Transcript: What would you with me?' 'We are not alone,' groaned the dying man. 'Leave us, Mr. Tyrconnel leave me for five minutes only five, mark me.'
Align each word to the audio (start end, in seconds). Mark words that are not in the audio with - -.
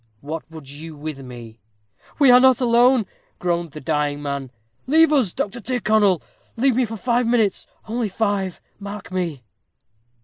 What 0.21 0.41
would 0.49 0.67
you 0.67 0.95
with 0.95 1.19
me?' 1.19 1.59
'We 2.17 2.31
are 2.31 2.39
not 2.39 2.59
alone,' 2.59 3.05
groaned 3.37 3.69
the 3.69 3.79
dying 3.79 4.19
man. 4.19 4.49
'Leave 4.87 5.13
us, 5.13 5.31
Mr. 5.31 5.63
Tyrconnel 5.63 6.23
leave 6.57 6.75
me 6.75 6.85
for 6.85 6.97
five 6.97 7.27
minutes 7.27 7.67
only 7.87 8.09
five, 8.09 8.59
mark 8.79 9.11
me.' 9.11 9.43